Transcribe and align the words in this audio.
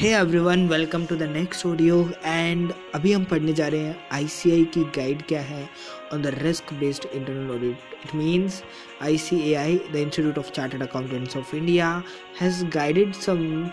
Hey 0.00 0.08
everyone 0.14 0.66
welcome 0.68 1.04
to 1.06 1.16
the 1.16 1.22
next 1.22 1.66
audio 1.66 2.10
and 2.24 2.72
अभी 2.94 3.12
हम 3.12 3.24
पढ़ने 3.24 3.52
जा 3.52 3.68
रहे 3.68 3.80
हैं 3.80 4.08
आईसीआई 4.12 4.64
की 4.64 4.82
गाइड 4.96 5.22
क्या 5.22 5.40
है? 5.40 5.68
On 6.12 6.22
the 6.22 6.26
risk 6.26 6.72
based 6.72 7.06
internal 7.14 7.50
audit 7.50 7.94
it 8.04 8.14
means 8.14 8.62
ICAI 9.02 9.78
the 9.92 9.96
Institute 9.96 10.38
of 10.38 10.50
Chartered 10.50 10.82
Accountants 10.82 11.36
of 11.36 11.56
India 11.56 12.02
has 12.40 12.64
guided 12.66 13.12
some 13.12 13.70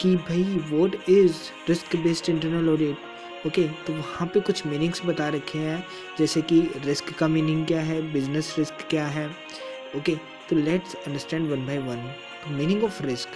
कि 0.00 0.16
भाई 0.16 0.42
what 0.72 1.08
is 1.08 1.36
risk 1.68 1.96
based 1.96 2.30
internal 2.30 2.68
audit 2.68 3.46
okay 3.46 3.68
तो 3.86 3.92
वहाँ 3.92 4.28
पे 4.34 4.40
कुछ 4.40 4.66
मीनिंग्स 4.66 5.06
बता 5.06 5.28
रखे 5.28 5.58
हैं 5.58 5.86
जैसे 6.18 6.42
कि 6.42 6.60
रिस्क 6.84 7.12
का 7.18 7.28
मीनिंग 7.28 7.66
क्या 7.66 7.80
है 7.80 8.02
बिज़नेस 8.12 8.54
रिस्क 8.58 8.86
क्या 8.90 9.06
है? 9.06 9.28
ओके 9.28 10.12
okay, 10.12 10.18
तो 10.50 10.56
let's 10.56 10.94
understand 10.94 11.50
one 11.50 11.66
by 11.66 11.78
one 11.78 12.12
meaning 12.48 12.84
of 12.84 13.02
risk 13.02 13.28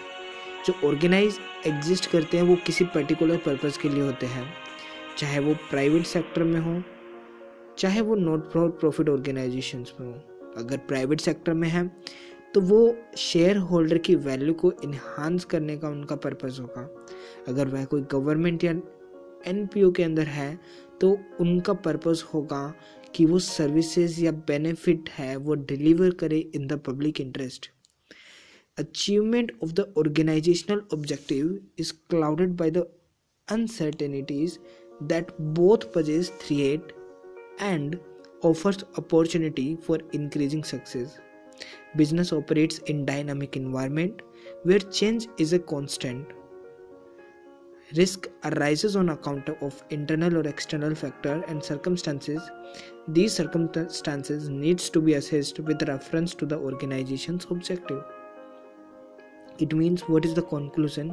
जो 0.66 0.74
ऑर्गेनाइज 0.84 1.38
एग्जिस्ट 1.66 2.10
करते 2.10 2.36
हैं, 2.36 2.44
वो 2.44 2.56
किसी 2.66 2.84
पर्टिकुलर 2.84 3.36
पर्पज़ 3.36 3.78
के 3.78 3.88
लिए 3.88 4.02
होते 4.02 4.26
हैं। 4.26 4.46
चाहे 5.18 5.38
वो 5.38 5.54
प्राइवेट 5.70 6.06
सेक्टर 6.06 6.42
में 6.42 6.60
हो, 6.60 6.82
चाहे 7.78 8.00
वो 8.00 8.14
नॉट 8.14 8.52
प्रॉफिट 8.52 9.08
ऑर्गेनाइजेशन 9.08 9.84
में 10.00 10.06
हो। 10.06 10.14
अगर 10.56 10.76
प्राइवेट 10.78 11.20
सेक्टर 11.20 11.52
में 11.52 11.68
है 11.68 11.86
तो 12.54 12.60
वो 12.60 12.96
शेयर 13.18 13.56
होल्डर 13.56 13.98
की 13.98 14.14
वैल्यू 14.16 14.52
को 14.54 14.70
इन्हांस 14.84 15.44
करने 15.44 15.76
का 15.76 15.88
उनका 15.88 16.16
पर्पज़ 16.16 16.60
होगा। 16.60 16.88
अगर 17.48 17.68
वह 17.68 17.84
कोई 17.84 18.02
गवर्नमेंट 18.12 18.64
या 18.64 18.70
एनपीओ 19.46 19.90
के 19.90 20.02
अंदर 20.02 20.26
है 20.26 20.58
तो 21.00 21.16
उनका 21.40 21.72
पर्पज़ 21.72 22.22
होगा 22.34 22.72
कि 23.14 23.24
वो 23.26 23.38
सर्विसेज़ 23.38 24.20
या 24.24 24.32
बेनिफिट 24.48 25.08
है, 25.10 25.36
वो 25.36 25.54
डिलीवर 25.54 26.10
करे 26.14 26.38
in 26.38 26.66
the 26.66 26.80
public 26.86 27.20
interest 27.20 27.70
achievement 28.78 29.50
of 29.62 29.74
the 29.74 29.90
organizational 29.96 30.82
objective 30.90 31.60
is 31.76 31.92
clouded 31.92 32.56
by 32.56 32.68
the 32.68 32.86
uncertainties 33.48 34.58
that 35.00 35.32
both 35.54 35.92
purchase 35.92 36.30
create 36.46 36.92
and 37.58 37.98
offers 38.42 38.84
opportunity 38.98 39.76
for 39.76 39.98
increasing 40.12 40.62
success. 40.62 41.18
Business 41.96 42.32
operates 42.32 42.78
in 42.80 43.06
dynamic 43.06 43.56
environment 43.56 44.20
where 44.64 44.78
change 44.78 45.26
is 45.38 45.54
a 45.54 45.58
constant. 45.58 46.26
Risk 47.96 48.28
arises 48.44 48.96
on 48.96 49.10
account 49.10 49.48
of 49.62 49.82
internal 49.90 50.36
or 50.36 50.46
external 50.46 50.94
factor 50.94 51.42
and 51.46 51.64
circumstances. 51.64 52.42
These 53.08 53.32
circumstances 53.32 54.48
needs 54.48 54.90
to 54.90 55.00
be 55.00 55.14
assessed 55.14 55.60
with 55.60 55.88
reference 55.88 56.34
to 56.34 56.46
the 56.46 56.58
organization's 56.58 57.46
objective 57.48 58.04
it 59.62 59.74
means 59.74 60.02
what 60.10 60.26
is 60.26 60.34
the 60.34 60.40
conclusion 60.40 61.10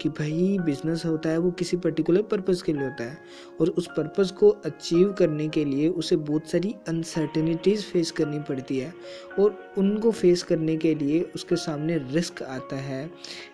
कि 0.00 0.08
भाई 0.08 0.58
business 0.60 1.04
होता 1.06 1.30
है, 1.30 1.38
वो 1.38 1.50
किसी 1.50 1.76
particular 1.76 2.22
purpose 2.22 2.64
के 2.64 2.72
लिए 2.72 2.84
होता 2.84 3.04
है। 3.04 3.18
और 3.60 3.68
उस 3.68 3.86
पर्पज़ 3.86 4.32
को 4.32 4.48
अचीव 4.48 5.12
करने 5.12 5.48
के 5.48 5.64
लिए 5.64 5.88
उसे 5.88 6.16
बहुत 6.16 6.50
सारी 6.50 6.74
अनसर्टेनिटीज़ 6.88 7.82
फेस 7.82 8.10
करनी 8.10 8.38
पड़ती 8.38 8.78
है। 8.78 8.94
और 9.38 9.74
उनको 9.78 10.10
फेस 10.10 10.42
करने 10.42 10.76
के 10.76 10.94
लिए 10.94 11.20
उसके 11.34 11.56
सामने 11.56 11.98
रिस्क 11.98 12.42
आता 12.42 12.76
है। 12.76 13.10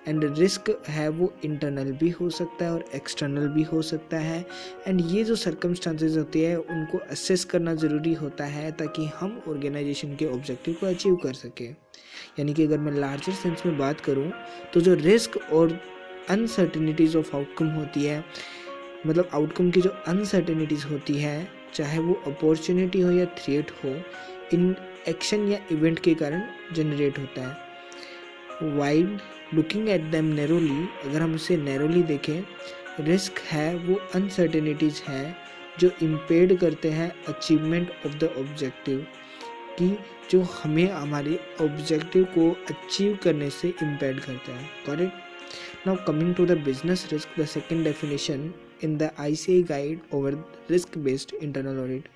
एंड 0.09 0.39
रिस्क 0.39 0.83
है, 0.89 1.09
वो 1.09 1.33
इंटरनल 1.45 1.93
भी 1.93 2.11
हो 2.11 2.31
सकता 2.31 2.65
है 2.65 2.73
और 2.73 2.85
एक्सटर्नल 2.95 3.48
भी 3.48 3.63
हो 3.63 3.83
सकता 3.83 4.19
है। 4.19 4.47
एंड 4.87 5.03
ये 5.07 5.25
जो 5.25 5.37
सर्कमस्टांसेस 5.37 6.17
होते 6.17 6.47
हैं, 6.47 6.57
उनको 6.57 6.98
असेस 6.98 7.45
करना 7.45 7.75
ज़रूरी 7.75 8.13
होता 8.13 8.45
है 8.45 8.73
ताकि 8.73 9.05
हम 9.07 9.43
ऑर्गेनाइजेशन 9.48 10.17
के 10.17 10.27
ऑब्जेक्टिव 10.27 10.75
को 10.75 10.87
अचीव 10.87 11.17
कर 11.17 11.33
सकें। 11.33 11.77
यानी 12.37 12.55
कि 12.55 12.65
अगर 12.65 12.79
मैं 12.79 12.93
लार्जर 12.93 13.33
सेंस 13.33 13.63
में 13.67 13.79
बात 13.79 14.01
करूँ 14.01 14.31
तो 14.75 14.81
जो 14.81 14.95
रिस्क 14.95 15.37
और 15.53 15.79
अनसर्टिनिटीज़ 16.31 17.17
ऑफ़ 17.19 17.35
आउटकम 17.37 17.67
होती 17.69 18.05
है 18.05 18.25
मतलब 19.07 19.31
आउटकम 19.35 19.71
की 19.71 19.81
जो 19.81 19.91
अनसर्टिनिटीज़ 20.09 20.87
होती 20.87 21.15
है, 21.19 21.49
चाहे 21.75 21.99
वो 21.99 22.15
अपॉर्चुनिटी 22.27 23.01
हो 23.01 23.11
या 23.13 23.25
थ्रेट 23.39 23.71
हो, 23.85 23.95
इन 24.53 24.75
एक्शन 25.09 25.48
या 25.48 25.59
इवेंट 25.73 25.98
के 25.98 26.15
कारण 26.15 26.42
जनरेट 26.75 27.19
होता 27.19 27.48
है। 27.48 28.77
Wide 28.77 29.19
looking 29.55 29.89
at 29.89 30.03
them 30.11 30.25
narrowly 30.35 30.87
अगर 31.05 31.21
हम 31.21 31.35
उसे 31.35 31.57
नैरोली 31.57 32.03
देखें 32.03 32.42
रिस्क 33.01 33.39
है, 33.42 33.75
वो 33.77 33.95
अनसर्टेनिटीज़ 34.15 35.03
है, 35.03 35.35
जो 35.81 35.91
इम्पेड 36.03 36.59
करते 36.59 36.91
हैं 36.91 37.13
अचीवमेंट 37.29 37.91
ऑफ़ 38.07 38.15
द 38.15 38.33
ऑब्जेक्टिव 38.39 39.07
कि 39.79 39.97
जो 40.31 40.41
हमें 40.55 40.89
हमारे 40.91 41.39
ऑब्जेक्टिव 41.61 42.25
को 42.35 42.51
अचीव 42.71 43.19
करने 43.25 43.51
से 43.51 43.69
इम्पेड 43.83 44.21
करता 44.21 44.57
है। 44.57 44.67
Correct 44.87 45.87
now 45.87 45.97
coming 46.07 46.35
to 46.35 46.47
the 46.47 46.59
business 46.65 47.07
risk 47.13 47.41
the 47.41 47.45
second 47.47 47.85
definition 47.85 48.53
in 48.85 48.97
the 48.99 49.11
I 49.21 49.35
C 49.37 49.63
guide 49.63 50.01
over 50.15 50.35
risk 50.71 50.99
based 50.99 51.35
internal 51.35 51.79
audit 51.79 52.09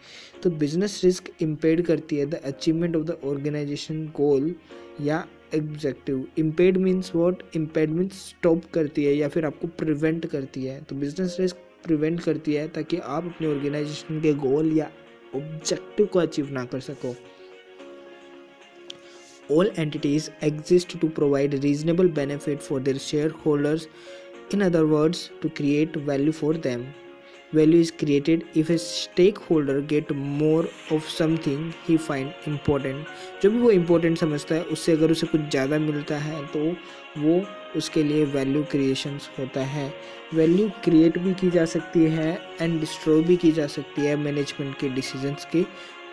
तो 0.42 0.50
बिज़नेस 0.58 1.00
रिस्क 1.04 1.30
इम्पेड 1.42 1.84
करती 1.86 2.16
है 2.16 2.26
the 2.26 2.40
achievement 2.44 2.96
of 2.96 3.04
the 3.04 3.18
organisation 3.24 4.04
goal 4.16 4.54
या 5.00 5.24
objective 5.54 6.26
impede 6.38 6.76
means 6.76 7.14
what 7.14 7.42
impede 7.56 7.90
means 7.90 8.26
stop 8.28 8.62
करती 8.74 9.04
है 9.04 9.14
या 9.14 9.28
फिर 9.28 9.44
आपको 9.46 9.68
prevent 9.78 10.26
करती 10.26 10.64
है। 10.64 10.80
तो 10.80 10.96
बिज़नेस 10.96 11.36
रिस्क 11.40 11.56
प्रिवेंट 11.84 12.20
करती 12.20 12.54
है 12.54 12.66
ताकि 12.68 12.96
आप 12.98 13.24
अपने 13.24 13.46
ऑर्गेनाइजेशन 13.48 14.20
के 14.20 14.32
गोल 14.34 14.72
या 14.78 14.90
ऑब्जेक्टिव 15.32 16.06
को 16.06 16.18
अचीव 16.18 16.52
ना 16.52 16.64
कर 16.64 16.80
सको। 16.80 17.14
All 19.48 19.68
entities 19.76 20.30
exist 20.42 20.98
to 21.00 21.08
provide 21.08 21.62
reasonable 21.62 22.08
benefit 22.08 22.62
for 22.62 22.80
their 22.80 22.98
shareholders 22.98 23.88
in 24.50 24.62
other 24.62 24.86
words 24.86 25.30
to 25.40 25.48
create 25.50 25.96
value 25.96 26.32
for 26.32 26.54
them 26.54 26.86
value 27.52 27.80
is 27.80 27.90
created 27.90 28.44
if 28.54 28.70
a 28.70 28.78
stakeholder 28.78 29.80
get 29.80 30.10
more 30.14 30.64
of 30.90 31.08
something 31.08 31.72
he 31.86 31.96
find 31.98 32.32
important 32.46 33.06
जो 33.42 33.50
भी 33.50 33.58
वो 33.58 33.72
important 33.72 34.18
समझता 34.18 34.54
है 34.54 34.62
उससे 34.74 34.92
अगर 34.92 35.10
उसे 35.10 35.26
कुछ 35.26 35.40
ज़्यादा 35.50 35.78
मिलता 35.78 36.18
है 36.18 36.44
तो 36.52 36.64
वो 37.18 37.42
उसके 37.76 38.02
लिए 38.02 38.24
वैल्यू 38.24 38.62
क्रिएशंस 38.70 39.28
होता 39.38 39.64
है 39.74 39.92
वैल्यू 40.34 40.68
क्रिएट 40.84 41.18
भी 41.18 41.34
की 41.34 41.50
जा 41.50 41.64
सकती 41.64 42.04
है 42.10 42.32
एंड 42.60 42.78
डिस्ट्रॉय 42.80 43.22
भी 43.22 43.36
की 43.36 43.52
जा 43.52 43.66
सकती 43.76 44.06
है 44.06 44.16
मैनेजमेंट 44.16 44.78
के 44.80 44.88
डिसीजंस 44.88 45.46
के 45.52 45.64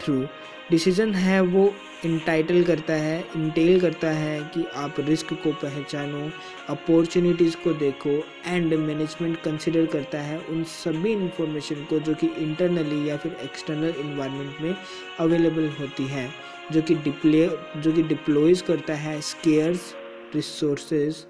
थ्रू 0.02 0.26
डिसीज़न 0.72 1.14
है, 1.14 1.40
वो 1.42 1.74
इंटाइटल 2.06 2.64
करता 2.64 2.94
है 2.94 3.20
इंटेल 3.36 3.80
करता 3.82 4.10
है 4.12 4.40
कि 4.54 4.64
आप 4.76 5.00
रिस्क 5.00 5.34
को 5.34 5.52
पहचानो 5.54 6.30
अपॉर्चुनिटीज़ 6.70 7.56
को 7.64 7.74
देखो 7.74 8.10
एंड 8.48 8.74
मैनेजमेंट 8.74 9.38
कंसिडर 9.42 9.86
करता 9.86 10.22
है 10.22 10.40
उन 10.42 10.64
सभी 10.64 11.12
इंफॉर्मेशन 11.12 11.84
को 11.90 12.00
जो 12.00 12.14
कि 12.14 12.28
इंटरनली 12.38 13.10
या 13.10 13.18
फिर 13.18 13.38
एक्सटर्नल 13.44 13.94
इन्वायरमेंट 14.00 14.62
में 14.62 14.76
अवेलेबल 15.20 15.70
होती 15.80 16.08
है, 16.08 16.30
जो 16.72 16.82
कि 16.82 16.96
डिप्ले 16.96 17.48
जो 17.78 17.92
कि 17.92 18.04
डिप्लॉयज 18.04 18.62
करता 18.62 18.94
है 18.96 19.20
scarce 19.22 19.94
resources 20.36 21.26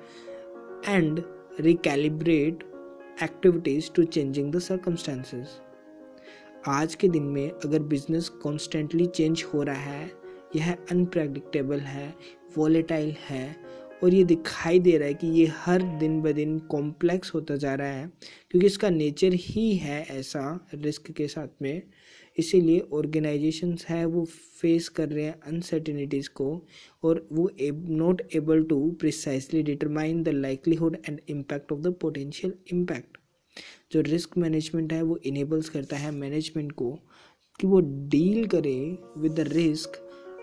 and 0.88 1.24
recalibrate 1.60 2.64
activities 3.24 3.92
to 3.96 4.04
changing 4.04 4.52
the 4.54 4.60
circumstances 4.60 5.60
आज 6.68 6.94
के 6.96 7.08
दिन 7.10 7.24
में 7.24 7.50
अगर 7.50 7.80
बिज़नेस 7.84 8.28
कॉन्स्टेंटली 8.42 9.06
चेंज 9.06 9.44
हो 9.54 9.64
रहा 9.64 9.76
है, 9.76 10.12
यह 10.56 10.72
अनप्रडिक्टेबल 10.92 11.80
है 11.80 12.14
वॉलेटाइल 12.58 13.12
है, 13.22 13.56
और 14.04 14.14
ये 14.14 14.24
दिखाई 14.24 14.80
दे 14.80 14.98
रहा 14.98 15.08
है 15.08 15.14
कि 15.14 15.28
ये 15.30 15.46
हर 15.56 15.82
दिन 16.00 16.20
ब 16.22 16.32
दिन 16.32 16.58
कॉम्प्लेक्स 16.72 17.34
होता 17.34 17.56
जा 17.56 17.74
रहा 17.76 17.88
है, 17.88 18.08
क्योंकि 18.52 18.68
इसका 18.68 18.90
नेचर 18.90 19.34
ही 19.36 19.76
है 19.78 20.02
ऐसा 20.12 20.44
रिस्क 20.76 21.12
के 21.12 21.28
साथ 21.28 21.62
में, 21.62 21.82
इसीलिए 22.38 22.80
ऑर्गेनाइजेशंस 22.94 23.86
है 23.86 24.06
वो 24.06 24.24
फेस 24.62 24.88
कर 24.90 25.10
रहे 25.10 25.26
हैं 25.26 25.40
अनसर्टिनिटीज़ 25.48 26.30
को, 26.32 26.66
और 27.04 27.28
वो 27.32 27.50
not 27.98 28.22
able 28.36 28.64
to 28.64 28.80
precisely 29.00 29.64
determine 29.64 30.24
the 30.24 30.30
likelihood 30.30 30.98
and 31.10 31.20
impact 31.30 31.72
of 31.72 31.80
the 31.80 31.94
potential 32.02 32.54
impact 32.74 33.18
जो 33.94 34.02
रिस्क 34.02 34.38
मैनेजमेंट 34.38 34.94
है, 34.94 35.02
वो 35.02 35.18
इनेबल्स 35.26 35.70
करता 35.70 35.98
है 35.98 36.12
मैनेजमेंट 36.12 36.72
को 36.72 36.92
कि 37.60 37.68
वो 37.68 37.80
डील 38.10 38.46
करे 38.48 38.98
with 39.18 39.32
the 39.32 39.40
risk 39.48 40.00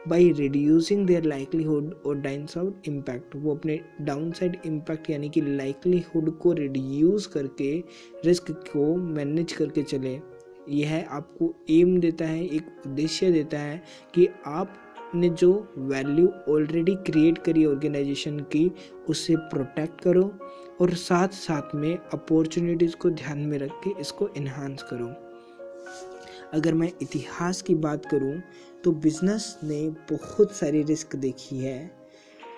by 0.09 0.31
reducing 0.33 1.07
their 1.07 1.25
likelihood 1.25 1.93
और 2.07 2.17
डाउन 2.17 2.47
साइड 2.47 2.73
इम्पैक्ट 2.87 3.35
वो 3.37 3.55
अपने 3.55 3.79
डाउन 4.01 4.31
साइड 4.33 4.57
इम्पैक्ट 4.67 5.11
यानी 5.11 5.29
कि 5.29 5.41
लाइकलीहुड 5.41 6.31
को 6.39 6.53
रिड्यूस 6.53 7.27
करके 7.27 7.73
रिस्क 8.25 8.51
को 8.51 8.95
मैनेज 8.97 9.53
करके 9.53 9.83
चले। 9.83 10.19
यह 10.69 11.07
आपको 11.11 11.55
एम 11.71 11.99
देता 12.01 12.25
है, 12.25 12.45
एक 12.47 12.83
उद्देश्य 12.87 13.31
देता 13.33 13.59
है 13.59 13.83
कि 14.15 14.29
आप 14.47 14.77
ने 15.15 15.29
जो 15.31 15.53
वैल्यू 15.79 16.29
ऑलरेडी 16.49 16.95
क्रिएट 17.07 17.39
करी 17.39 17.65
ऑर्गेनाइजेशन 17.67 18.39
की, 18.53 18.71
उसे 19.09 19.37
प्रोटेक्ट 19.37 20.01
करो 20.01 20.23
और 20.81 20.95
साथ 20.95 21.29
साथ 21.29 21.75
में 21.75 21.97
अपॉर्चुनिटीज़ 21.97 22.97
को 22.97 23.11
ध्यान 23.11 23.39
में 23.39 23.59
रख 23.59 23.81
के 23.85 24.01
इसको 24.01 24.29
इन्हांस 24.37 24.83
करो। 24.83 25.09
अगर 26.55 26.75
मैं 26.75 26.91
इतिहास 27.03 27.63
की 27.63 27.75
बात 27.75 28.07
करूँ 28.07 28.41
तो 28.85 28.93
बिज़नेस 28.93 29.59
ने 29.65 29.89
बहुत 30.11 30.53
सारी 30.53 30.83
रिस्क 30.83 31.17
देखी 31.17 31.59
है, 31.59 31.91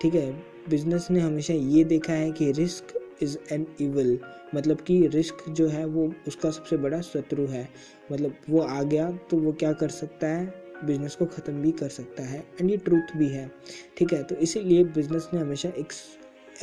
ठीक 0.01 0.13
है? 0.15 0.31
बिज़नेस 0.69 1.07
ने 1.11 1.19
हमेशा 1.19 1.53
ये 1.53 1.83
देखा 1.83 2.13
है 2.13 2.31
कि 2.31 2.51
रिस्क 2.51 2.93
इज़ 3.23 3.37
एन 3.51 3.65
इवल 3.81 4.17
मतलब 4.55 4.81
कि 4.81 5.07
रिस्क 5.07 5.43
जो 5.49 5.67
है 5.67 5.85
वो 5.85 6.11
उसका 6.27 6.49
सबसे 6.51 6.77
बड़ा 6.77 7.01
शत्रु 7.01 7.45
है। 7.47 7.67
मतलब 8.11 8.35
वो 8.49 8.61
आ 8.61 8.81
गया 8.83 9.11
तो 9.31 9.37
वो 9.37 9.51
क्या 9.53 9.71
कर 9.73 9.89
सकता 9.89 10.27
है? 10.27 10.62
बिज़नेस 10.85 11.15
को 11.15 11.25
ख़त्म 11.27 11.61
भी 11.61 11.71
कर 11.73 11.89
सकता 11.89 12.23
है 12.23 12.43
एंड 12.61 12.69
ये 12.69 12.77
ट्रूथ 12.77 13.15
भी 13.17 13.27
है, 13.27 13.49
ठीक 13.97 14.13
है? 14.13 14.23
तो 14.23 14.35
इसीलिए 14.37 14.83
बिज़नेस 14.85 15.29
ने 15.33 15.39
हमेशा 15.39 15.69
एक 15.69 15.93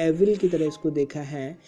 एविल 0.00 0.36
की 0.36 0.48
तरह 0.48 0.66
इसको 0.66 0.90
देखा 0.90 1.20
है, 1.20 1.58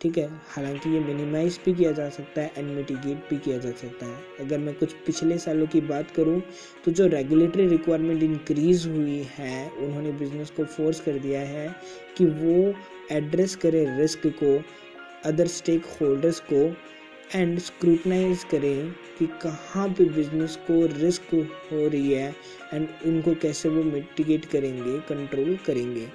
ठीक 0.00 0.18
है? 0.18 0.28
हालाँकि 0.48 0.90
ये 0.90 1.00
मिनिमाइज 1.00 1.58
भी 1.64 1.72
किया 1.74 1.92
जा 1.92 2.08
सकता 2.10 2.42
है 2.42 2.52
एंड 2.56 2.70
मिटिगेट 2.70 3.28
भी 3.30 3.38
किया 3.38 3.58
जा 3.58 3.70
सकता 3.72 4.06
है। 4.06 4.46
अगर 4.46 4.58
मैं 4.58 4.74
कुछ 4.74 4.92
पिछले 5.06 5.38
सालों 5.38 5.66
की 5.66 5.80
बात 5.82 6.10
करूँ 6.10 6.40
तो 6.84 6.90
जो 6.90 7.06
रेगुलेटरी 7.08 7.66
रिक्वायरमेंट 7.68 8.22
इंक्रीज 8.22 8.86
हुई 8.86 9.18
है, 9.36 9.70
उन्होंने 9.70 10.12
बिज़नेस 10.12 10.50
को 10.50 10.64
फोर्स 10.66 11.00
कर 11.00 11.18
दिया 11.18 11.40
है 11.40 11.68
कि 12.16 12.24
वो 12.24 12.74
एड्रेस 13.12 13.56
करे 13.56 13.84
रिस्क 13.98 14.26
को 14.42 14.60
अदर 15.24 15.46
स्टेक 15.48 15.84
होल्डर्स 16.00 16.40
को 16.52 16.64
एंड 17.34 17.58
स्क्रूटनाइज 17.58 18.42
करें 18.44 18.90
कि 19.18 19.26
कहाँ 19.42 19.88
पे 19.88 20.04
बिज़नेस 20.06 20.56
को 20.66 20.74
रिस्क 20.94 21.34
हो 21.72 21.86
रही 21.88 22.12
है 22.12 22.34
एंड 22.74 22.88
उनको 23.06 23.34
कैसे 23.42 23.68
वो 23.68 23.82
मिटिगेट 23.82 24.44
करेंगे 24.44 24.98
कंट्रोल 25.08 25.56
करेंगे। 25.66 26.06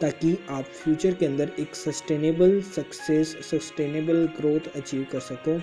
ताकि 0.00 0.36
आप 0.50 0.64
फ्यूचर 0.64 1.14
के 1.14 1.26
अंदर 1.26 1.50
एक 1.60 1.74
sustainable 1.74 2.60
success 2.66 3.36
sustainable 3.50 4.26
growth 4.36 4.68
achieve 4.76 5.06
कर 5.12 5.20
सको। 5.20 5.58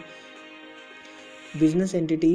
Business 1.60 1.94
entity 1.96 2.34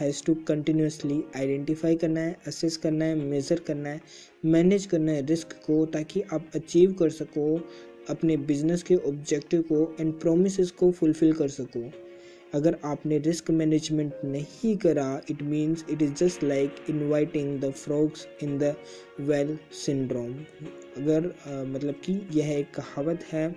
has 0.00 0.22
to 0.24 0.34
continuously 0.48 1.22
identify 1.36 1.96
करना 1.96 2.20
है 2.20 2.36
असेस 2.46 2.76
करना 2.76 3.04
है 3.04 3.14
मेज़र 3.16 3.60
करना 3.66 3.88
है 3.88 4.00
मैनेज 4.44 4.86
करना 4.86 5.12
है 5.12 5.24
रिस्क 5.26 5.52
को 5.66 5.84
ताकि 5.86 6.22
आप 6.32 6.50
अचीव 6.54 6.92
कर 6.92 7.10
सको 7.10 7.46
अपने 8.10 8.36
बिज़नेस 8.36 8.82
के 8.82 8.96
ऑब्जेक्टिव 9.08 9.62
को 9.72 9.96
एंड 10.00 10.12
प्रोमिस 10.20 10.70
को 10.70 10.90
फुलफिल 10.90 11.32
कर 11.32 11.48
सको। 11.48 11.90
अगर 12.54 12.76
आपने 12.84 13.18
रिस्क 13.18 13.50
मैनेजमेंट 13.50 14.12
नहीं 14.24 14.76
करा 14.76 15.20
it 15.30 15.42
means 15.42 15.84
it 15.90 16.02
is 16.02 16.12
just 16.14 16.44
like 16.44 16.76
inviting 16.90 17.58
the 17.60 17.70
frogs 17.70 18.26
in 18.42 18.58
the 18.58 18.74
well 19.20 19.58
syndrome 19.84 20.32
अगर 20.96 21.26
आ, 21.48 21.62
मतलब 21.64 21.94
कि 22.04 22.20
यह 22.32 22.52
एक 22.58 22.70
कहावत 22.74 23.24
है 23.32 23.48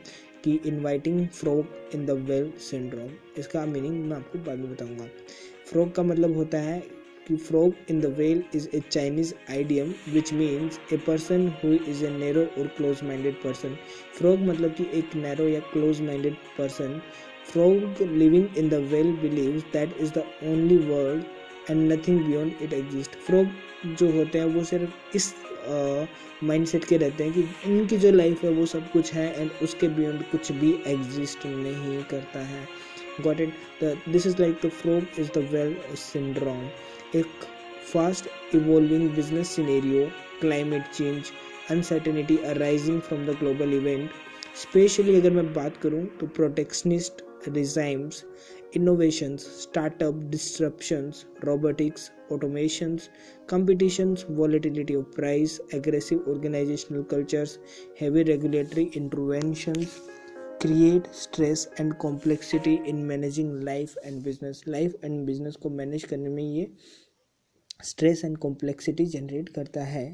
कि 0.44 0.60
inviting 0.66 1.28
frog 1.28 1.96
in 1.96 2.06
the 2.06 2.12
well 2.30 2.52
syndrome 2.70 3.10
इसका 3.38 3.66
मीनिंग 3.66 4.04
मैं 4.06 4.18
आपको 4.18 4.40
बाद 4.40 4.58
में 4.58 4.72
बताऊँगा। 4.72 5.06
फ्रॉग 5.72 5.94
का 5.96 6.04
मतलब 6.04 6.36
होता 6.36 6.60
है 6.60 6.82
कि 7.32 7.38
frog 7.48 7.74
in 7.90 8.02
the 8.02 8.14
well 8.18 8.44
is 8.56 8.68
a 8.76 8.82
Chinese 8.92 9.34
idiom 9.50 9.94
which 10.14 10.34
means 10.34 10.80
a 10.94 10.98
person 11.08 11.48
who 11.64 11.74
is 11.74 12.06
a 12.06 12.10
narrow 12.20 12.46
और 12.60 12.68
क्लोज 12.78 13.04
माइंडेड 13.04 13.42
पर्सन 13.44 13.76
फ्रॉग 14.20 14.48
मतलब 14.48 14.74
कि 14.76 14.88
एक 15.00 15.16
नैरो 15.26 15.48
या 15.48 15.60
close 15.74 16.02
minded 16.02 16.34
person 16.58 17.02
Frog 17.46 18.00
living 18.00 18.44
in 18.56 18.70
the 18.70 18.78
well 18.92 19.08
believes 19.22 19.64
that 19.72 19.96
is 20.00 20.12
the 20.18 20.24
only 20.50 20.76
world 20.90 21.24
and 21.70 21.92
nothing 21.92 22.20
beyond 22.26 22.62
it 22.62 22.74
exist 22.74 23.16
frog 23.26 23.96
जो 24.00 24.10
होते 24.12 24.40
हैं, 24.40 24.46
वो 24.46 24.64
सिर्फ़ 24.64 25.16
इस 25.16 25.34
माइंड 26.44 26.66
सेट 26.68 26.86
के 26.86 26.98
रहते 26.98 27.24
हैं 27.24 27.34
कि 27.34 27.72
इनकी 27.72 27.98
जो 27.98 28.12
लाइफ 28.12 28.44
है, 28.44 28.50
वो 28.50 28.66
सब 28.66 28.90
कुछ 28.92 29.14
है 29.14 29.42
एंड 29.42 29.52
उसके 29.64 29.88
बियॉन्ड 29.98 30.24
कुछ 30.32 30.52
भी 30.52 30.72
एग्जिस्ट 30.88 31.46
नहीं 31.46 32.02
करता 32.12 32.40
है. 32.46 32.66
Got 33.22 33.42
it 33.42 33.54
this 34.10 34.28
is 34.28 34.42
like 34.42 34.60
the 34.66 34.70
frog 34.82 35.20
is 35.20 35.32
the 35.40 35.48
well 35.52 35.76
syndrome 36.04 36.66
एक 37.16 37.46
fast 37.94 38.28
evolving 38.56 39.10
business 39.16 39.56
scenario 39.56 40.06
climate 40.42 40.92
change 40.94 41.32
uncertainty 41.72 42.38
arising 42.54 43.02
from 43.02 43.26
the 43.26 43.38
global 43.40 43.74
event 43.74 44.10
specially 44.62 45.16
अगर 45.16 45.32
मैं 45.32 45.54
बात 45.54 45.78
करूँ 45.78 46.06
तो 46.20 46.28
protectionist 46.28 47.24
regimes, 47.48 48.26
innovations, 48.74 49.46
startup 49.46 50.30
disruptions, 50.30 51.26
robotics, 51.42 52.12
automations, 52.30 53.10
competitions, 53.48 54.24
volatility 54.24 54.94
of 54.94 55.12
price, 55.12 55.60
aggressive 55.74 56.20
organizational 56.28 57.04
cultures, 57.04 57.60
heavy 57.98 58.24
regulatory 58.24 58.86
interventions 58.94 60.00
create 60.62 61.08
stress 61.12 61.68
and 61.78 61.98
complexity 62.00 62.82
in 62.86 63.06
managing 63.06 63.66
life 63.66 63.96
and 64.04 64.24
business. 64.24 64.66
Life 64.68 64.94
and 65.04 65.28
business 65.28 65.56
को 65.56 65.70
manage 65.78 66.04
करने 66.10 66.30
में 66.30 66.44
ये 66.44 66.68
stress 67.92 68.24
and 68.28 68.40
complexity 68.46 69.06
generate 69.16 69.50
करता 69.56 69.84
है 69.84 70.06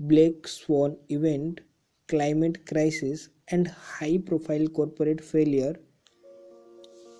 Black 0.00 0.48
Swan 0.48 0.96
event, 1.08 1.60
climate 2.08 2.56
crisis, 2.66 3.28
and 3.48 3.68
high 3.68 4.18
profile 4.30 4.66
corporate 4.78 5.20
failure 5.20 5.74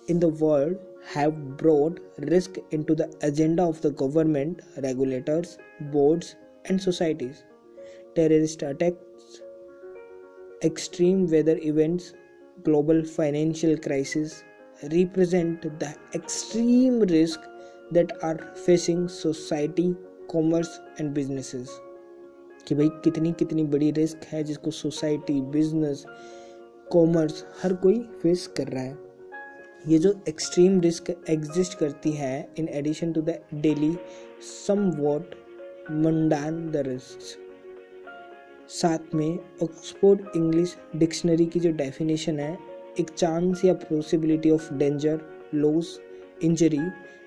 in 0.07 0.19
the 0.19 0.27
world 0.27 0.75
have 1.13 1.57
brought 1.57 1.99
risk 2.33 2.57
into 2.71 2.95
the 2.95 3.07
agenda 3.21 3.63
of 3.63 3.79
the 3.81 3.91
government, 3.91 4.59
regulators, 4.83 5.57
boards, 5.93 6.35
and 6.65 6.81
societies. 6.81 7.43
Terrorist 8.15 8.63
attacks, 8.63 9.41
extreme 10.63 11.27
weather 11.27 11.57
events, 11.61 12.13
global 12.57 13.03
financial 13.03 13.77
crisis 13.77 14.43
represent 14.83 15.61
the 15.79 15.95
extreme 16.13 16.99
risk 17.01 17.39
that 17.91 18.11
are 18.23 18.53
facing 18.55 19.07
society, 19.07 19.95
commerce, 20.29 20.79
and 20.97 21.13
businesses. 21.13 21.69
कि 22.67 22.75
भाई 22.75 22.89
कितनी 23.03 23.31
कितनी 23.31 23.63
बड़ी 23.63 23.91
risk 23.91 24.23
है 24.25 24.43
जिसको 24.43 24.71
society 24.71 25.39
business 25.51 26.03
commerce 26.91 27.43
हर 27.63 27.73
कोई 27.83 27.99
face 28.21 28.47
कर 28.57 28.67
रहा 28.67 28.83
है 28.83 28.97
ये 29.87 29.97
जो 29.99 30.13
एक्सट्रीम 30.29 30.79
रिस्क 30.81 31.09
एग्जिस्ट 31.29 31.77
करती 31.79 32.11
है 32.11 32.33
in 32.59 32.69
addition 32.69 33.11
to 33.13 33.21
the 33.21 33.39
daily 33.53 33.95
somewhat 34.97 35.35
mundane 35.91 36.69
the 36.71 36.83
risk 36.87 37.44
साथ 38.69 39.15
में 39.15 39.39
ऑक्सफोर्ड 39.63 40.21
इंग्लिश 40.35 40.75
डिक्शनरी 40.95 41.45
की 41.45 41.59
जो 41.59 41.71
डेफिनेशन 41.71 42.39
है, 42.39 42.57
एक 42.99 43.09
चांस 43.09 43.65
या 43.65 43.73
possibility 43.73 44.49
of 44.49 44.73
danger 44.73 45.21
loss 45.53 45.99
injury 46.43 46.81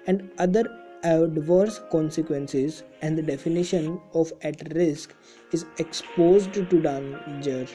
and 0.08 0.29
other 0.40 0.69
adverse 1.05 1.81
consequences, 1.93 2.82
and 3.02 3.17
the 3.17 3.23
definition 3.23 4.00
of 4.14 4.32
at 4.43 4.75
risk 4.75 5.14
is 5.52 5.64
exposed 5.79 6.52
to 6.55 6.81
danger. 6.82 7.67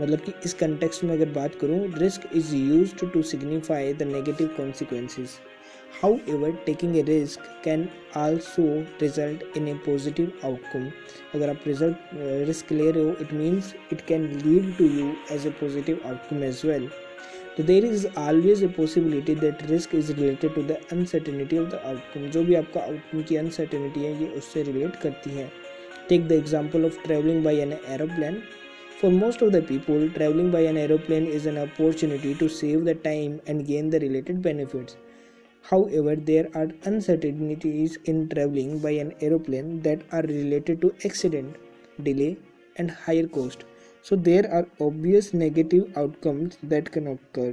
मतलब 0.00 0.20
कि 0.20 0.32
इस 0.44 0.54
कंटेक्स्ट 0.54 1.04
में 1.04 1.14
अगर 1.14 1.28
बात 1.28 1.54
करूँ 1.54 1.78
risk 1.98 2.28
is 2.36 2.54
use 2.56 2.94
to 2.96 3.22
signify 3.22 3.92
the 3.94 4.02
negative 4.02 4.46
consequences 4.46 5.28
ever 6.04 6.50
taking 6.66 6.96
a 6.96 7.02
risk 7.02 7.40
can 7.64 7.88
also 8.16 8.62
result 9.02 9.56
in 9.56 9.68
a 9.68 9.74
positive 9.86 10.32
outcome 10.44 10.86
अगर 11.34 11.50
आप 11.50 11.62
result 11.66 11.96
risk 12.48 12.72
ले 12.72 12.90
रहे 12.90 13.04
हो 13.04 13.16
it 13.20 13.32
means 13.32 13.74
it 13.92 14.00
can 14.08 14.26
lead 14.44 14.76
to 14.78 14.84
you 14.98 15.12
as 15.32 15.46
a 15.46 15.50
positive 15.60 16.00
outcome 16.06 16.44
as 16.44 16.62
well 16.66 16.88
तो 17.56 17.62
there 17.62 17.84
is 17.84 18.06
always 18.18 18.62
a 18.64 18.68
possibility 18.76 19.34
that 19.34 19.62
risk 19.70 19.94
is 19.94 20.12
related 20.12 20.54
to 20.54 20.62
the 20.62 20.78
uncertainty 20.92 21.58
of 21.58 21.68
the 21.70 21.80
outcome 21.84 22.30
जो 22.30 22.42
भी 22.44 22.54
आपका 22.54 22.80
outcome 22.80 23.22
की 23.28 23.36
uncertainty 23.36 24.04
है 24.04 24.12
ये 24.22 24.28
उससे 24.38 24.62
रिलेट 24.62 24.96
करती 25.02 25.30
है. 25.30 25.50
Take 26.08 26.28
the 26.28 26.32
example 26.32 26.84
of 26.84 27.02
travelling 27.04 27.44
by 27.44 27.58
an 27.58 27.72
aeroplane 27.72 28.42
For 29.00 29.08
most 29.12 29.42
of 29.42 29.50
the 29.52 29.58
people, 29.62 30.08
traveling 30.14 30.50
by 30.50 30.60
an 30.68 30.76
aeroplane 30.76 31.26
is 31.34 31.44
an 31.46 31.58
opportunity 31.64 32.34
to 32.34 32.48
save 32.48 32.84
the 32.84 32.94
time 32.96 33.40
and 33.46 33.64
gain 33.64 33.90
the 33.90 34.00
related 34.00 34.40
benefits. 34.42 34.96
However, 35.70 36.16
there 36.16 36.48
are 36.54 36.68
uncertainties 36.84 37.98
in 38.04 38.28
traveling 38.28 38.78
by 38.78 38.90
an 39.02 39.14
aeroplane 39.20 39.82
that 39.82 40.02
are 40.12 40.22
related 40.22 40.80
to 40.80 40.94
accident, 41.04 41.56
delay, 42.02 42.36
and 42.76 42.90
higher 42.90 43.26
cost. 43.26 43.64
So, 44.02 44.16
there 44.16 44.50
are 44.50 44.66
obvious 44.80 45.34
negative 45.34 45.96
outcomes 45.96 46.58
that 46.62 46.90
can 46.90 47.06
occur. 47.08 47.52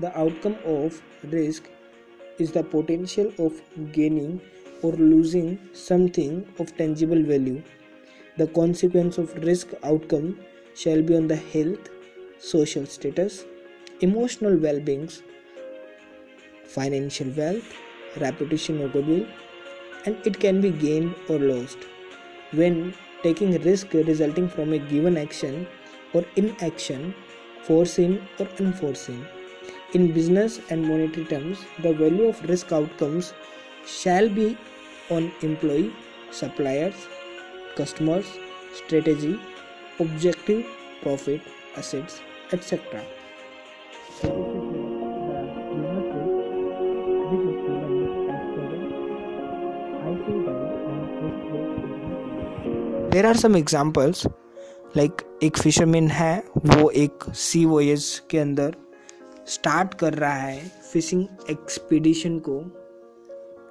The 0.00 0.16
outcome 0.18 0.56
of 0.64 1.00
risk 1.24 1.70
is 2.38 2.52
the 2.52 2.62
potential 2.62 3.32
of 3.38 3.60
gaining 3.92 4.40
or 4.82 4.92
losing 4.92 5.58
something 5.72 6.46
of 6.58 6.76
tangible 6.76 7.22
value 7.22 7.62
the 8.36 8.46
consequence 8.48 9.16
of 9.16 9.34
risk 9.42 9.68
outcome 9.82 10.38
shall 10.74 11.00
be 11.00 11.16
on 11.16 11.26
the 11.26 11.36
health, 11.36 11.88
social 12.38 12.84
status, 12.84 13.46
emotional 14.02 14.58
well 14.58 14.78
being, 14.78 15.08
financial 16.68 17.28
wealth, 17.36 17.64
reputation 18.20 18.80
or 18.82 18.88
goodwill, 18.88 19.26
and 20.04 20.16
it 20.26 20.38
can 20.38 20.60
be 20.60 20.70
gained 20.70 21.14
or 21.28 21.38
lost. 21.38 21.78
When 22.52 22.94
taking 23.22 23.60
risk 23.62 23.92
resulting 23.92 24.48
from 24.48 24.72
a 24.72 24.78
given 24.78 25.16
action 25.16 25.66
or 26.12 26.24
inaction, 26.36 27.14
foreseen 27.62 28.28
or 28.38 28.48
unforeseen. 28.60 29.26
In 29.94 30.12
business 30.12 30.60
and 30.70 30.82
monetary 30.86 31.26
terms, 31.26 31.58
the 31.80 31.92
value 31.92 32.28
of 32.28 32.48
risk 32.48 32.72
outcomes 32.72 33.32
shall 33.86 34.28
be 34.28 34.56
on 35.10 35.32
employee, 35.42 35.92
suppliers, 36.30 36.94
customers, 37.76 38.26
strategy, 38.74 39.38
objective 39.98 40.66
profit 41.02 41.40
assets 41.76 42.20
etc 42.52 43.02
there 53.16 53.26
are 53.26 53.36
some 53.36 53.56
examples 53.56 54.26
like 54.96 55.40
एक 55.42 55.56
fisherman 55.56 56.08
है, 56.08 56.44
वो 56.66 56.90
एक 56.90 57.24
सी 57.34 57.64
voyage 57.64 58.22
के 58.30 58.38
अंदर 58.38 58.74
start 59.46 59.94
कर 59.94 60.14
रहा 60.14 60.34
है 60.34 60.68
fishing 60.68 61.26
expedition 61.50 62.38
को 62.38 62.58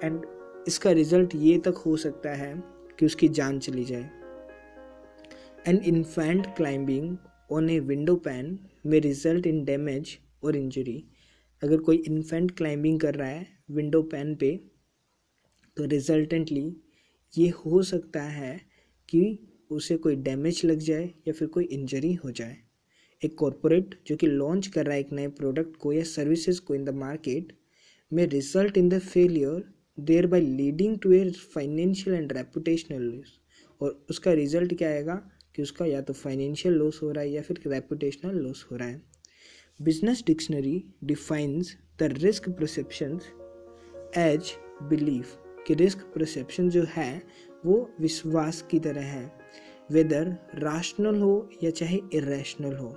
एंड 0.03 0.21
इसका 0.67 0.91
रिज़ल्ट 0.91 1.35
ये 1.35 1.57
तक 1.57 1.83
हो 1.85 1.95
सकता 1.97 2.29
है 2.29 2.63
कि 2.99 3.05
उसकी 3.05 3.27
जान 3.29 3.59
चली 3.59 3.85
जाए। 3.85 4.09
An 5.67 5.77
infant 5.85 6.55
climbing 6.57 7.17
on 7.51 7.69
a 7.69 7.79
window 7.79 8.15
pane 8.15 8.59
में 8.85 8.99
रिज़ल्ट 8.99 9.47
इन 9.47 9.65
डैमेज 9.65 10.19
और 10.43 10.55
इंजरी 10.55 11.03
अगर 11.63 11.77
कोई 11.77 12.03
इन्फेंट 12.07 12.57
क्लाइंबिंग 12.57 12.99
कर 12.99 13.15
रहा 13.15 13.29
है 13.29 13.47
विंडो 13.71 14.03
पैन 14.03 14.35
पे 14.35 14.55
तो 15.77 15.85
रिजल्टेंटली 15.85 16.81
ये 17.37 17.49
हो 17.49 17.83
सकता 17.83 18.21
है 18.21 18.64
कि 19.09 19.39
उसे 19.69 19.97
कोई 19.97 20.15
डैमेज 20.15 20.61
लग 20.65 20.79
जाए 20.79 21.05
या 21.27 21.33
फिर 21.33 21.47
कोई 21.47 21.63
इंजरी 21.63 22.13
हो 22.13 22.31
जाए। 22.31 22.57
एक 23.21 23.35
कॉरपोरेट 23.35 23.99
जो 24.07 24.15
कि 24.15 24.27
लॉन्च 24.27 24.67
कर 24.67 24.85
रहा 24.85 24.93
है 24.93 24.99
एक 24.99 25.11
नए 25.13 25.27
प्रोडक्ट 25.27 25.75
को 25.75 25.93
या 25.93 26.03
सर्विसेज़ 26.03 26.61
को 26.61 26.75
इन 26.75 26.85
द 26.85 26.89
मार्केट 26.89 27.53
में 28.13 28.25
result 28.25 28.77
in 28.77 28.89
the 28.89 28.99
failure 28.99 29.63
thereby 30.27 30.41
leading 30.41 30.97
to 30.99 31.11
a 31.11 31.29
financial 31.31 32.15
and 32.15 32.33
reputational 32.33 33.01
loss 33.01 33.39
और 33.81 34.05
उसका 34.09 34.33
रिज़ल्ट 34.33 34.77
क्या 34.77 34.89
आएगा? 34.89 35.15
कि 35.55 35.61
उसका 35.61 35.85
या 35.85 36.01
तो 36.01 36.13
फाइनेंशियल 36.13 36.73
लॉस 36.73 36.99
हो 37.03 37.11
रहा 37.11 37.23
है 37.23 37.31
या 37.31 37.41
फिर 37.41 37.61
रेपुटेशनल 37.67 38.35
लॉस 38.35 38.65
हो 38.71 38.75
रहा 38.75 38.87
है। 38.87 39.01
Business 39.81 40.23
dictionary 40.27 40.83
defines 41.03 41.75
the 41.99 42.03
risk 42.03 42.49
perception 42.49 43.19
as 44.17 44.51
belief 44.83 45.37
कि 45.67 45.73
रिस्क 45.73 45.99
परसेप्शन 46.15 46.69
जो 46.69 46.83
है 46.89 47.21
वो 47.65 47.89
विश्वास 48.01 48.61
की 48.71 48.79
तरह 48.79 49.01
है। 49.01 49.31
वेदर 49.91 50.35
राशनल 50.55 51.21
हो 51.21 51.49
या 51.63 51.69
चाहे 51.71 51.99
इेशनल 52.13 52.75
हो 52.75 52.95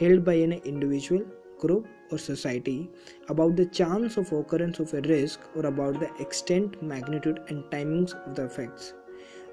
held 0.00 0.24
by 0.24 0.40
an 0.40 0.52
individual 0.52 1.24
group 1.62 1.86
और 2.12 2.18
society 2.18 2.78
about 3.30 3.52
the 3.52 3.64
chance 3.74 4.18
of 4.18 4.34
occurrence 4.34 4.80
of 4.80 4.96
a 4.96 5.00
risk 5.00 5.56
और 5.56 5.66
about 5.66 5.98
the 5.98 6.08
extent 6.20 6.76
magnitude 6.82 7.38
and 7.52 7.62
timings 7.70 8.14
of 8.14 8.40
the 8.40 8.48
effects 8.52 8.94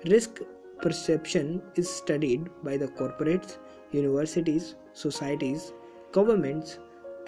risk 0.05 0.41
perception 0.83 1.59
is 1.79 1.87
studied 1.87 2.47
by 2.65 2.77
the 2.77 2.89
corporates 2.97 3.57
universities 3.95 4.73
societies 5.03 5.71
governments 6.15 6.79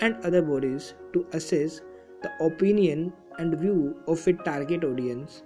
and 0.04 0.16
other 0.16 0.42
bodies 0.42 0.94
to 1.14 1.26
assess 1.36 1.82
the 2.24 2.38
opinion 2.42 3.12
and 3.40 3.56
view 3.56 3.94
of 4.10 4.30
a 4.30 4.34
target 4.46 4.86
audience 4.86 5.44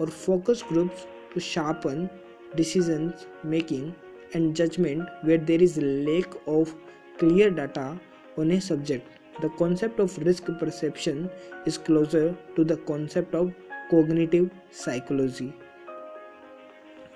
और 0.00 0.10
focus 0.10 0.64
groups 0.72 1.06
to 1.32 1.40
sharpen 1.40 2.08
decision 2.56 3.14
making 3.42 3.94
and 4.34 4.54
judgment 4.56 5.08
where 5.22 5.38
there 5.38 5.60
is 5.60 5.76
lack 5.78 6.34
of 6.46 6.74
clear 7.18 7.50
data 7.50 7.98
on 8.36 8.50
a 8.50 8.60
subject. 8.60 9.08
The 9.40 9.48
concept 9.50 9.98
of 10.00 10.16
risk 10.18 10.44
perception 10.58 11.30
is 11.66 11.78
closer 11.78 12.36
to 12.56 12.64
the 12.64 12.76
concept 12.76 13.34
of 13.34 13.52
cognitive 13.90 14.50
psychology. 14.70 15.52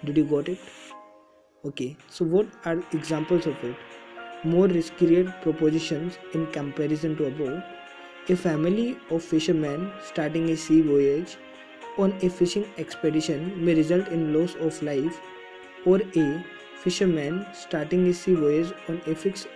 Did 0.04 0.16
you 0.16 0.25
got 0.25 0.49
it? 0.49 0.58
Okay, 1.64 1.96
so 2.08 2.25
what 2.25 2.46
are 2.64 2.82
examples 2.92 3.46
of 3.46 3.62
it? 3.64 3.76
More 4.44 4.68
riskier 4.68 5.40
propositions 5.42 6.18
in 6.35 6.46
comparison 6.52 7.16
to 7.16 7.26
above. 7.26 7.62
A 8.28 8.37
family 8.37 8.99
of 9.11 9.23
fishermen 9.23 9.92
starting 10.04 10.50
a 10.50 10.56
sea 10.56 10.80
voyage 10.82 11.37
on 11.98 12.12
a 12.22 12.28
fishing 12.30 12.64
expedition 12.78 13.52
may 13.64 13.74
result 13.74 14.08
in 14.08 14.32
loss 14.32 14.54
of 14.56 14.82
life 14.82 15.20
or 15.84 16.00
a 16.16 16.26
fisherman 16.76 17.44
starting 17.54 18.06
a 18.08 18.14
sea 18.14 18.34
voyage 18.34 18.72
on 18.88 19.00
a 19.06 19.14
fixed 19.14 19.48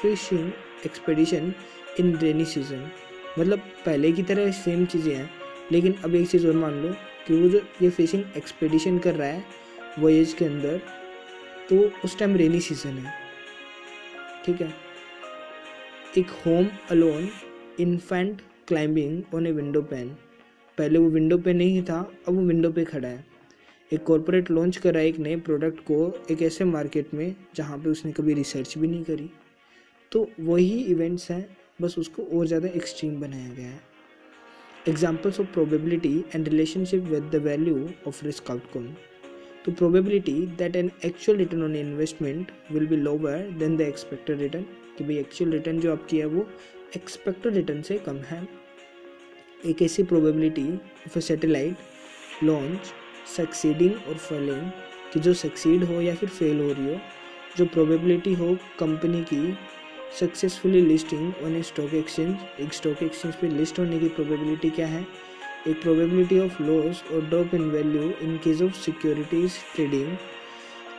fishing 0.00 0.52
expedition 0.84 1.54
in 1.98 2.16
rainy 2.18 2.44
season 2.46 2.88
मतलब 3.38 3.58
पहले 3.86 4.10
की 4.12 4.22
तरह 4.22 4.50
same 4.52 4.84
चीज़ें 4.86 5.14
हैं 5.14 5.30
लेकिन 5.72 5.94
अब 6.04 6.14
एक 6.14 6.28
चीज़ 6.28 6.46
और 6.46 6.54
मान 6.56 6.82
लो 6.82 6.92
कि 7.26 7.40
वो 7.40 7.48
जो 7.48 7.60
ये 7.82 7.90
फिशिंग 7.90 8.24
एक्सपेडिशन 8.36 8.98
कर 8.98 9.14
रहा 9.14 9.28
है 9.28 9.44
वोएज 9.98 10.32
के 10.38 10.44
अंदर 10.44 10.80
तो 11.70 11.82
उस 12.04 12.18
टाइम 12.18 12.36
रेनी 12.36 12.60
सीज़न 12.60 12.98
है 12.98 13.12
ठीक 14.44 14.60
है 14.60 14.72
एक 16.18 16.30
home 16.46 16.68
alone 16.90 17.28
infant 17.80 18.40
climbing 18.68 19.34
on 19.34 19.46
a 19.46 19.52
window 19.52 19.82
pane 19.90 20.16
पहले 20.78 20.98
वो 20.98 21.08
विंडो 21.10 21.38
पे 21.38 21.52
नहीं 21.54 21.82
था, 21.82 22.00
अब 22.28 22.34
वो 22.34 22.42
विंडो 22.42 22.70
पे 22.72 22.84
खड़ा 22.84 23.08
है। 23.08 23.24
एक 23.90 24.02
कॉरपोरेट 24.04 24.50
लॉन्च 24.50 24.76
कर 24.76 24.96
एक 24.96 25.18
नए 25.18 25.36
प्रोडक्ट 25.38 25.80
को 25.82 26.14
एक 26.30 26.42
ऐसे 26.42 26.64
मार्केट 26.66 27.12
में 27.14 27.34
जहाँ 27.56 27.78
पे 27.78 27.90
उसने 27.90 28.12
कभी 28.12 28.34
रिसर्च 28.34 28.76
भी 28.78 28.88
नहीं 28.88 29.04
करी। 29.04 29.30
तो 30.12 30.28
वही 30.40 30.80
इवेंट्स 30.84 31.30
हैं, 31.30 31.46
बस 31.82 31.98
उसको 31.98 32.22
और 32.38 32.46
ज़्यादा 32.46 32.68
एक्सट्रीम 32.68 33.20
बनाया 33.20 33.52
गया 33.54 33.66
है। 33.66 33.80
Examples 34.88 35.40
of 35.40 35.46
probability 35.52 36.18
and 36.34 36.48
relationship 36.48 37.02
with 37.04 37.30
the 37.32 37.42
value 37.44 37.88
of 38.06 38.24
risk 38.24 38.50
outcome 38.50 38.86
तो 39.64 39.72
probability 39.72 40.34
that 40.58 40.76
an 40.76 40.90
actual 41.04 41.38
return 41.38 41.62
on 41.62 41.74
investment 41.76 42.52
will 42.72 42.86
be 42.86 42.96
lower 42.96 43.50
than 43.58 43.76
the 43.76 43.80
expected 43.80 44.40
return 44.40 44.62
कि 44.98 45.04
भाई 45.04 45.16
एक्चुअल 45.18 45.50
रिटर्न 45.52 45.80
जो 45.80 45.92
आपकी 45.92 46.18
है 46.18 46.26
वो 46.26 46.46
एक्सपेक्टेड 46.96 47.54
रिटर्न 47.54 47.82
से 47.82 47.98
कम 48.06 48.16
है। 48.26 48.42
एक 49.66 49.80
ऐसी 49.82 50.02
probability 50.02 50.72
of 50.74 51.18
a 51.18 51.20
satellite 51.20 52.44
launch 52.44 52.92
succeeding 53.36 53.94
और 54.08 54.14
फेलिंग 54.14 54.70
कि 55.12 55.20
जो 55.20 55.32
सक्सीड 55.34 55.84
हो 55.84 56.00
या 56.00 56.14
फिर 56.14 56.28
फेल 56.28 56.60
हो 56.60 56.72
रही 56.72 56.94
हो, 56.94 57.00
जो 57.56 57.64
प्रोबेबिलिटी 57.66 58.34
हो 58.34 58.56
कंपनी 58.78 59.22
की 59.22 59.56
successfully 60.20 60.80
listing 60.80 61.32
on 61.44 61.56
a 61.56 61.62
stock 61.62 61.94
exchange 61.94 62.60
एक 62.60 62.72
स्टॉक 62.72 63.02
एक्सचेंज 63.02 63.34
पे 63.34 63.48
लिस्ट 63.48 63.78
होने 63.78 63.98
की 63.98 64.08
प्रोबेबिलिटी 64.08 64.70
क्या 64.70 64.86
है? 64.86 65.06
एक 65.68 65.80
प्रोबेबिलिटी 65.82 66.38
ऑफ़ 66.38 66.62
लॉस 66.62 67.02
और 67.12 67.24
drop 67.24 67.54
in 67.54 67.70
value 67.70 68.02
in 68.02 68.36
case 68.44 68.62
of 68.62 68.80
securities 68.80 69.52
trading 69.74 70.16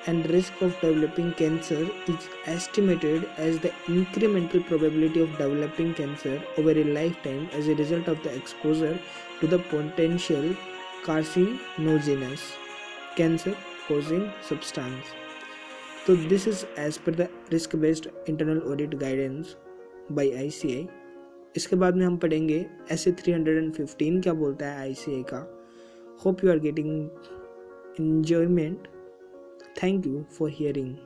and 0.09 0.29
risk 0.31 0.61
of 0.61 0.75
developing 0.81 1.31
cancer 1.39 1.79
is 2.13 2.27
estimated 2.53 3.27
as 3.37 3.59
the 3.59 3.71
incremental 3.95 4.65
probability 4.67 5.21
of 5.21 5.31
developing 5.37 5.93
cancer 5.93 6.35
over 6.57 6.71
a 6.71 6.83
lifetime 6.97 7.47
as 7.53 7.67
a 7.67 7.75
result 7.75 8.07
of 8.07 8.21
the 8.23 8.33
exposure 8.33 8.97
to 9.39 9.47
the 9.47 9.59
potential 9.73 10.45
carcinogenous 11.05 12.45
cancer 13.15 13.55
causing 13.87 14.31
substance 14.41 15.15
so 16.05 16.15
this 16.33 16.47
is 16.47 16.65
as 16.77 16.97
per 16.97 17.11
the 17.11 17.29
risk 17.51 17.75
based 17.85 18.07
internal 18.27 18.63
audit 18.71 18.97
guidance 19.05 19.57
by 20.11 20.29
ICI 20.45 20.79
इसके 21.57 21.75
बाद 21.81 21.95
में 21.97 22.05
हम 22.05 22.17
पढ़ेंगे 22.23 22.55
S 22.91 23.07
A 23.07 23.11
three 23.19 23.31
hundred 23.33 23.63
and 23.63 23.71
fifteen 23.73 24.19
क्या 24.21 24.33
बोलता 24.41 24.65
है 24.65 24.79
I 24.79 25.23
का 25.29 25.39
hope 26.25 26.43
you 26.43 26.51
are 26.51 26.59
getting 26.65 26.91
enjoyment 27.99 28.87
Thank 29.75 30.05
you 30.05 30.25
for 30.29 30.47
hearing. 30.49 30.99